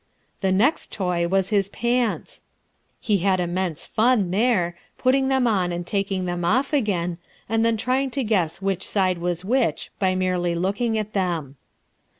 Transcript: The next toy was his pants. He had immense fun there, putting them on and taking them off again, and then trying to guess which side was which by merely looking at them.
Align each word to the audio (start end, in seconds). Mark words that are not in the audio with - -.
The 0.39 0.51
next 0.51 0.91
toy 0.91 1.27
was 1.27 1.49
his 1.49 1.69
pants. 1.69 2.41
He 2.99 3.19
had 3.19 3.39
immense 3.39 3.85
fun 3.85 4.31
there, 4.31 4.75
putting 4.97 5.27
them 5.27 5.45
on 5.45 5.71
and 5.71 5.85
taking 5.85 6.25
them 6.25 6.43
off 6.43 6.73
again, 6.73 7.19
and 7.47 7.63
then 7.63 7.77
trying 7.77 8.09
to 8.17 8.23
guess 8.23 8.63
which 8.63 8.81
side 8.81 9.19
was 9.19 9.45
which 9.45 9.91
by 9.99 10.15
merely 10.15 10.55
looking 10.55 10.97
at 10.97 11.13
them. 11.13 11.55